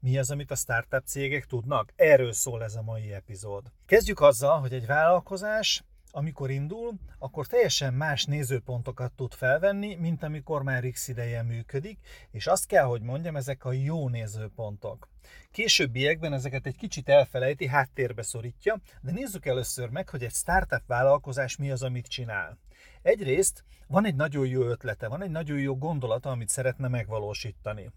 [0.00, 1.92] Mi az, amit a startup cégek tudnak?
[1.96, 3.72] Erről szól ez a mai epizód.
[3.86, 10.62] Kezdjük azzal, hogy egy vállalkozás amikor indul, akkor teljesen más nézőpontokat tud felvenni, mint amikor
[10.62, 11.98] már x ideje működik,
[12.30, 15.08] és azt kell, hogy mondjam, ezek a jó nézőpontok.
[15.50, 21.56] Későbbiekben ezeket egy kicsit elfelejti, háttérbe szorítja, de nézzük először meg, hogy egy startup vállalkozás
[21.56, 22.58] mi az, amit csinál.
[23.02, 27.90] Egyrészt van egy nagyon jó ötlete, van egy nagyon jó gondolata, amit szeretne megvalósítani.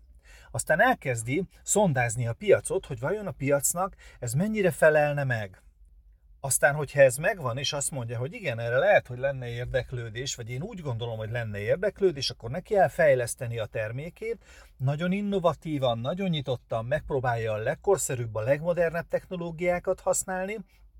[0.51, 5.61] Aztán elkezdi szondázni a piacot, hogy vajon a piacnak ez mennyire felelne meg.
[6.43, 10.49] Aztán, hogyha ez megvan, és azt mondja, hogy igen, erre lehet, hogy lenne érdeklődés, vagy
[10.49, 14.43] én úgy gondolom, hogy lenne érdeklődés, akkor neki kell fejleszteni a termékét,
[14.77, 20.57] nagyon innovatívan, nagyon nyitottan megpróbálja a legkorszerűbb, a legmodernebb technológiákat használni,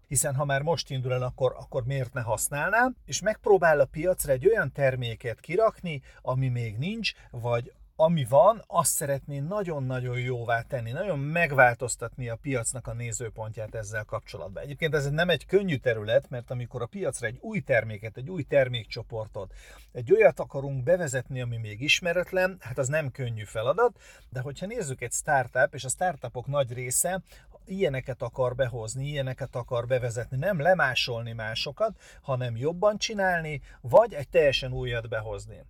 [0.08, 4.32] hiszen ha már most indul el, akkor, akkor miért ne használná, és megpróbál a piacra
[4.32, 10.92] egy olyan terméket kirakni, ami még nincs, vagy ami van, azt szeretné nagyon-nagyon jóvá tenni,
[10.92, 14.64] nagyon megváltoztatni a piacnak a nézőpontját ezzel kapcsolatban.
[14.64, 18.44] Egyébként ez nem egy könnyű terület, mert amikor a piacra egy új terméket, egy új
[18.44, 19.54] termékcsoportot,
[19.92, 24.00] egy olyat akarunk bevezetni, ami még ismeretlen, hát az nem könnyű feladat,
[24.30, 27.22] de hogyha nézzük egy startup, és a startupok nagy része
[27.66, 34.72] ilyeneket akar behozni, ilyeneket akar bevezetni, nem lemásolni másokat, hanem jobban csinálni, vagy egy teljesen
[34.74, 35.66] újat behozni.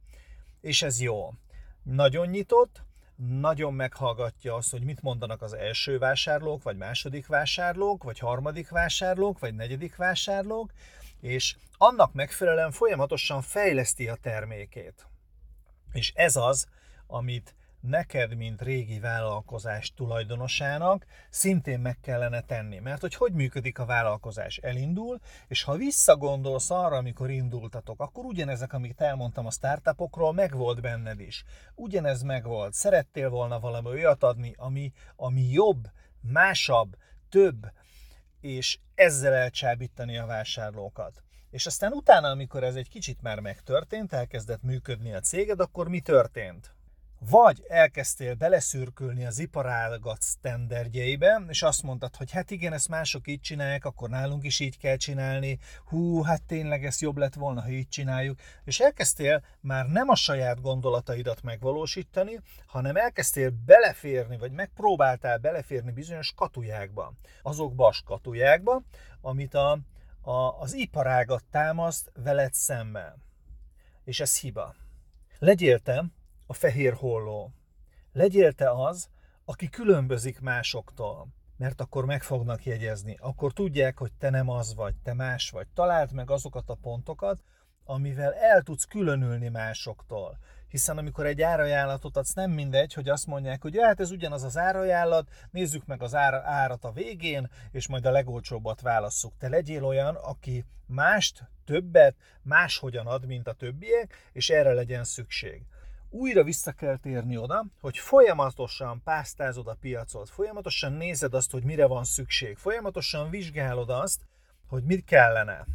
[0.61, 1.33] És ez jó
[1.83, 2.81] nagyon nyitott,
[3.15, 9.39] nagyon meghallgatja azt, hogy mit mondanak az első vásárlók, vagy második vásárlók, vagy harmadik vásárlók,
[9.39, 10.71] vagy negyedik vásárlók,
[11.19, 15.07] és annak megfelelően folyamatosan fejleszti a termékét.
[15.93, 16.67] És ez az,
[17.07, 22.79] amit neked, mint régi vállalkozás tulajdonosának szintén meg kellene tenni.
[22.79, 24.57] Mert hogy hogy működik a vállalkozás?
[24.57, 31.19] Elindul, és ha visszagondolsz arra, amikor indultatok, akkor ugyanezek, amit elmondtam a startupokról, megvolt benned
[31.19, 31.43] is.
[31.75, 32.73] Ugyanez megvolt.
[32.73, 35.88] Szerettél volna valami olyat adni, ami, ami jobb,
[36.21, 36.95] másabb,
[37.29, 37.71] több,
[38.41, 41.23] és ezzel elcsábítani a vásárlókat.
[41.50, 46.00] És aztán utána, amikor ez egy kicsit már megtörtént, elkezdett működni a céged, akkor mi
[46.00, 46.75] történt?
[47.29, 53.41] Vagy elkezdtél beleszürkülni az iparágat sztenderdjeibe, és azt mondtad, hogy hát igen, ezt mások így
[53.41, 57.69] csinálják, akkor nálunk is így kell csinálni, hú, hát tényleg ez jobb lett volna, ha
[57.69, 65.38] így csináljuk, és elkezdtél már nem a saját gondolataidat megvalósítani, hanem elkezdtél beleférni, vagy megpróbáltál
[65.38, 68.83] beleférni bizonyos katujákba, azokba a skatujákba,
[69.21, 69.79] amit a,
[70.21, 73.23] a, az iparágat támaszt veled szemben.
[74.03, 74.75] És ez hiba.
[75.39, 76.05] Legyél te
[76.51, 77.51] a fehér holló.
[78.13, 79.09] Legyél te az,
[79.45, 84.95] aki különbözik másoktól, mert akkor meg fognak jegyezni, akkor tudják, hogy te nem az vagy,
[85.03, 85.67] te más vagy.
[85.73, 87.44] Találd meg azokat a pontokat,
[87.84, 90.38] amivel el tudsz különülni másoktól.
[90.67, 94.44] Hiszen amikor egy árajánlatot adsz, nem mindegy, hogy azt mondják, hogy ja, hát ez ugyanaz
[94.44, 99.33] az árajánlat, nézzük meg az ára, árat a végén, és majd a legolcsóbbat válasszuk.
[99.38, 105.66] Te legyél olyan, aki mást, többet, máshogyan ad, mint a többiek, és erre legyen szükség
[106.11, 111.85] újra vissza kell térni oda, hogy folyamatosan pásztázod a piacot, folyamatosan nézed azt, hogy mire
[111.85, 114.21] van szükség, folyamatosan vizsgálod azt,
[114.67, 115.66] hogy mit kellene.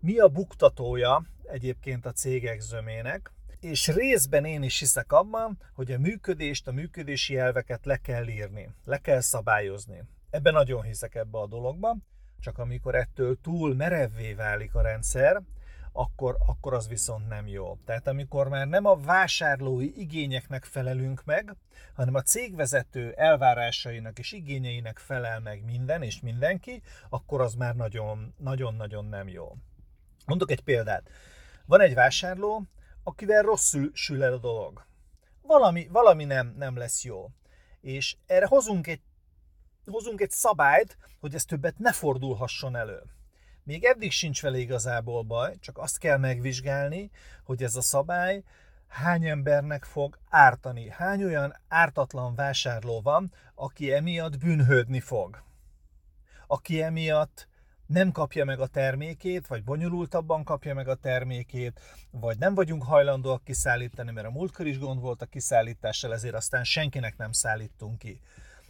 [0.00, 5.98] Mi a buktatója egyébként a cégek zömének, és részben én is hiszek abban, hogy a
[5.98, 10.02] működést, a működési elveket le kell írni, le kell szabályozni.
[10.30, 11.96] Ebben nagyon hiszek ebbe a dologba,
[12.40, 15.42] csak amikor ettől túl merevvé válik a rendszer,
[15.96, 17.78] akkor, akkor az viszont nem jó.
[17.84, 21.56] Tehát amikor már nem a vásárlói igényeknek felelünk meg,
[21.94, 27.74] hanem a cégvezető elvárásainak és igényeinek felel meg minden és mindenki, akkor az már
[28.36, 29.56] nagyon-nagyon nem jó.
[30.26, 31.08] Mondok egy példát.
[31.66, 32.62] Van egy vásárló,
[33.02, 34.86] akivel rosszul sül el a dolog.
[35.42, 37.30] Valami, valami nem, nem lesz jó.
[37.80, 39.02] És erre hozunk egy,
[39.86, 43.02] hozunk egy szabályt, hogy ez többet ne fordulhasson elő.
[43.64, 47.10] Még eddig sincs vele igazából baj, csak azt kell megvizsgálni,
[47.44, 48.42] hogy ez a szabály
[48.86, 50.90] hány embernek fog ártani.
[50.90, 55.42] Hány olyan ártatlan vásárló van, aki emiatt bűnhődni fog.
[56.46, 57.48] Aki emiatt
[57.86, 61.80] nem kapja meg a termékét, vagy bonyolultabban kapja meg a termékét,
[62.10, 66.64] vagy nem vagyunk hajlandóak kiszállítani, mert a múltkor is gond volt a kiszállítással, ezért aztán
[66.64, 68.20] senkinek nem szállítunk ki.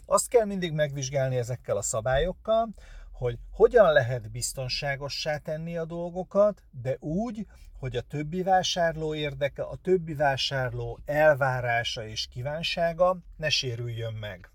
[0.06, 2.68] Azt kell mindig megvizsgálni ezekkel a szabályokkal,
[3.14, 7.46] hogy hogyan lehet biztonságossá tenni a dolgokat, de úgy,
[7.78, 14.50] hogy a többi vásárló érdeke, a többi vásárló elvárása és kívánsága ne sérüljön meg.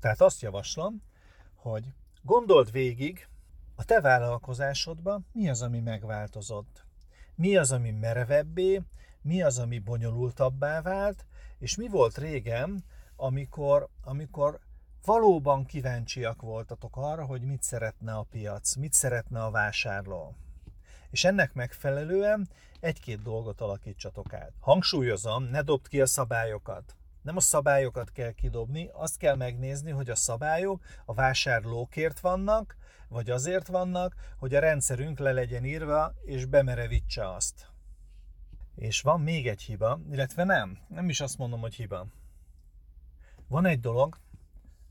[0.00, 1.02] Tehát azt javaslom,
[1.54, 1.84] hogy
[2.22, 3.28] gondold végig,
[3.74, 6.84] a te vállalkozásodban mi az, ami megváltozott.
[7.34, 8.82] Mi az, ami merevebbé,
[9.22, 11.26] mi az, ami bonyolultabbá vált,
[11.58, 12.84] és mi volt régen,
[13.16, 14.60] amikor, amikor
[15.04, 20.34] valóban kíváncsiak voltatok arra, hogy mit szeretne a piac, mit szeretne a vásárló.
[21.10, 22.48] És ennek megfelelően
[22.80, 24.52] egy-két dolgot alakítsatok át.
[24.60, 26.96] Hangsúlyozom, ne dobd ki a szabályokat.
[27.22, 32.76] Nem a szabályokat kell kidobni, azt kell megnézni, hogy a szabályok a vásárlókért vannak,
[33.08, 37.70] vagy azért vannak, hogy a rendszerünk le legyen írva, és bemerevítse azt.
[38.74, 42.06] És van még egy hiba, illetve nem, nem is azt mondom, hogy hiba.
[43.48, 44.18] Van egy dolog,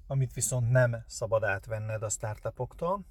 [0.07, 3.05] amit viszont nem szabad átvenned a startupoktól.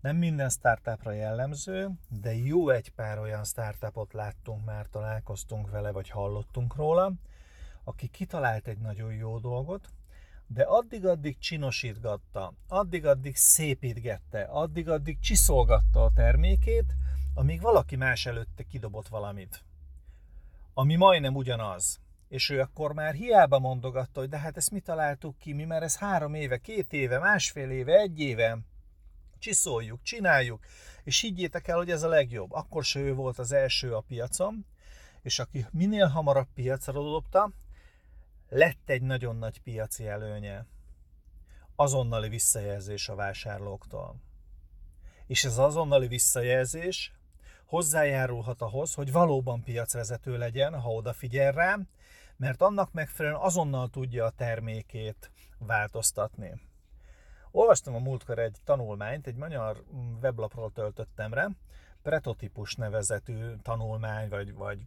[0.00, 6.08] Nem minden startupra jellemző, de jó egy pár olyan startupot láttunk már, találkoztunk vele, vagy
[6.08, 7.12] hallottunk róla,
[7.84, 9.88] aki kitalált egy nagyon jó dolgot,
[10.46, 16.94] de addig-addig csinosítgatta, addig-addig szépítgette, addig-addig csiszolgatta a termékét,
[17.34, 19.64] amíg valaki más előtte kidobott valamit.
[20.74, 22.00] Ami majdnem ugyanaz.
[22.32, 25.82] És ő akkor már hiába mondogatta, hogy de hát ezt mi találtuk ki, mi már
[25.82, 28.58] ez három éve, két éve, másfél éve, egy éve,
[29.38, 30.64] csiszoljuk, csináljuk,
[31.04, 32.52] és higgyétek el, hogy ez a legjobb.
[32.52, 34.66] Akkor se ő volt az első a piacon,
[35.22, 37.52] és aki minél hamarabb piacra dobta,
[38.48, 40.66] lett egy nagyon nagy piaci előnye.
[41.76, 44.16] Azonnali visszajelzés a vásárlóktól.
[45.26, 47.12] És ez azonnali visszajelzés
[47.66, 51.78] hozzájárulhat ahhoz, hogy valóban piacvezető legyen, ha odafigyel rá,
[52.42, 56.60] mert annak megfelelően azonnal tudja a termékét változtatni.
[57.50, 59.84] Olvastam a múltkor egy tanulmányt, egy magyar
[60.20, 61.48] weblapról töltöttem rá,
[62.02, 64.78] pretotípus nevezetű tanulmány, vagy, vagy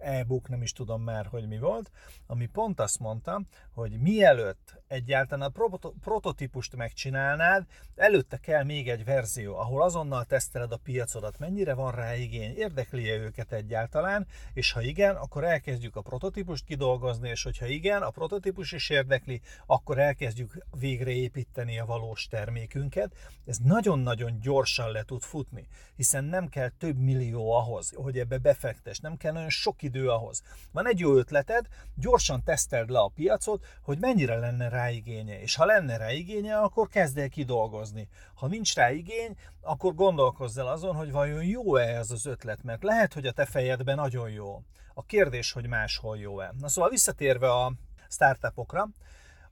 [0.00, 1.90] e-book, nem is tudom már, hogy mi volt,
[2.26, 9.56] ami pont azt mondta, hogy mielőtt egyáltalán a prototípust megcsinálnád, előtte kell még egy verzió,
[9.56, 14.80] ahol azonnal teszteled a piacodat, mennyire van rá igény, érdekli -e őket egyáltalán, és ha
[14.80, 20.64] igen, akkor elkezdjük a prototípust kidolgozni, és hogyha igen, a prototípus is érdekli, akkor elkezdjük
[20.78, 23.12] végre építeni a valós termékünket.
[23.46, 25.66] Ez nagyon-nagyon gyorsan le tud futni,
[25.96, 30.42] hiszen nem kell több millió ahhoz, hogy ebbe befektes, nem kell nagyon sok idő ahhoz.
[30.72, 35.54] Van egy jó ötleted, gyorsan teszteld le a piacot, hogy mennyire lenne rá igénye, és
[35.54, 38.08] ha lenne rá igénye, akkor kezd el kidolgozni.
[38.34, 42.82] Ha nincs rá igény, akkor gondolkozz el azon, hogy vajon jó-e ez az ötlet, mert
[42.82, 44.62] lehet, hogy a te fejedben nagyon jó.
[44.94, 46.52] A kérdés, hogy máshol jó-e.
[46.60, 47.72] Na szóval visszatérve a
[48.08, 48.88] startupokra,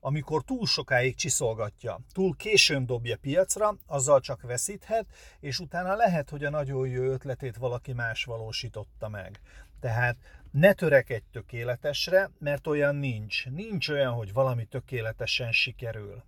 [0.05, 5.05] amikor túl sokáig csiszolgatja, túl későn dobja piacra, azzal csak veszíthet,
[5.39, 9.39] és utána lehet, hogy a nagyon jó ötletét valaki más valósította meg.
[9.79, 10.17] Tehát
[10.51, 13.45] ne törekedj tökéletesre, mert olyan nincs.
[13.45, 16.23] Nincs olyan, hogy valami tökéletesen sikerül.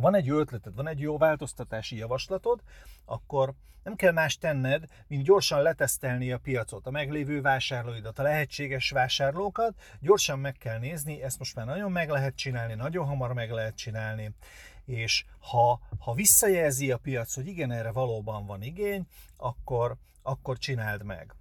[0.00, 2.62] Van egy ötleted, van egy jó változtatási javaslatod,
[3.04, 8.90] akkor nem kell más tenned, mint gyorsan letesztelni a piacot, a meglévő vásárlóidat, a lehetséges
[8.90, 13.50] vásárlókat, gyorsan meg kell nézni, ezt most már nagyon meg lehet csinálni, nagyon hamar meg
[13.50, 14.34] lehet csinálni,
[14.84, 19.06] és ha, ha visszajelzi a piac, hogy igen, erre valóban van igény,
[19.36, 21.34] akkor, akkor csináld meg.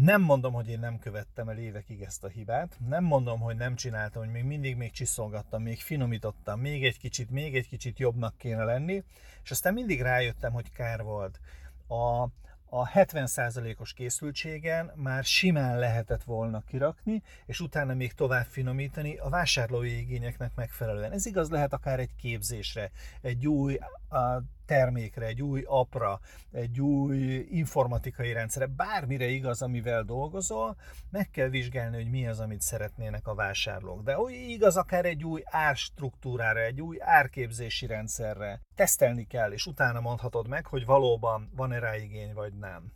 [0.00, 3.74] Nem mondom, hogy én nem követtem el évekig ezt a hibát, nem mondom, hogy nem
[3.74, 8.36] csináltam, hogy még mindig még csiszolgattam, még finomítottam, még egy kicsit, még egy kicsit jobbnak
[8.36, 9.04] kéne lenni,
[9.42, 11.40] és aztán mindig rájöttem, hogy kár volt.
[11.86, 12.22] A,
[12.68, 19.98] a 70%-os készültségen már simán lehetett volna kirakni, és utána még tovább finomítani a vásárlói
[19.98, 21.12] igényeknek megfelelően.
[21.12, 23.78] Ez igaz lehet akár egy képzésre, egy új
[24.08, 26.20] a termékre, egy új apra,
[26.52, 30.76] egy új informatikai rendszerre, bármire igaz, amivel dolgozol,
[31.10, 34.02] meg kell vizsgálni, hogy mi az, amit szeretnének a vásárlók.
[34.02, 38.60] De úgy igaz akár egy új árstruktúrára, egy új árképzési rendszerre.
[38.74, 42.92] Tesztelni kell, és utána mondhatod meg, hogy valóban van-e rá igény, vagy nem.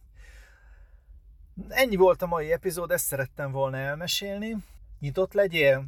[1.68, 4.56] Ennyi volt a mai epizód, ezt szerettem volna elmesélni.
[4.98, 5.86] Nyitott legyél,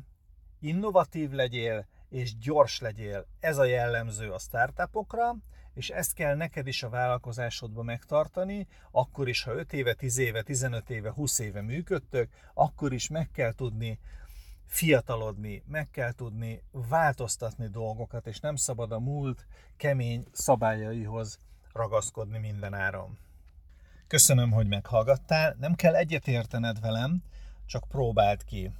[0.60, 3.26] innovatív legyél, és gyors legyél.
[3.40, 5.36] Ez a jellemző a startupokra,
[5.74, 10.42] és ezt kell neked is a vállalkozásodban megtartani, akkor is, ha 5 éve, 10 éve,
[10.42, 13.98] 15 éve, 20 éve működtök, akkor is meg kell tudni
[14.66, 21.38] fiatalodni, meg kell tudni változtatni dolgokat, és nem szabad a múlt kemény szabályaihoz
[21.72, 23.18] ragaszkodni minden áron.
[24.06, 27.22] Köszönöm, hogy meghallgattál, nem kell egyetértened velem,
[27.66, 28.70] csak próbáld ki.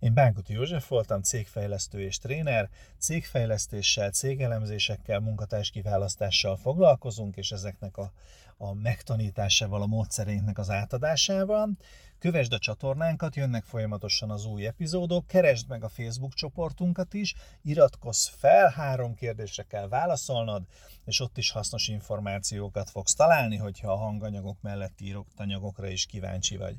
[0.00, 2.68] Én Bánkuti József voltam, cégfejlesztő és tréner.
[2.98, 8.12] Cégfejlesztéssel, cégelemzésekkel, munkatárs kiválasztással foglalkozunk, és ezeknek a,
[8.56, 11.70] a megtanításával, a módszereinknek az átadásával.
[12.18, 18.26] Kövesd a csatornánkat, jönnek folyamatosan az új epizódok, keresd meg a Facebook csoportunkat is, iratkozz
[18.26, 20.62] fel, három kérdésre kell válaszolnod,
[21.04, 26.56] és ott is hasznos információkat fogsz találni, hogyha a hanganyagok mellett írott anyagokra is kíváncsi
[26.56, 26.76] vagy.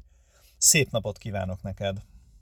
[0.58, 2.02] Szép napot kívánok neked!